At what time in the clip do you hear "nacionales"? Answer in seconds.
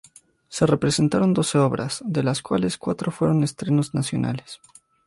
3.93-4.59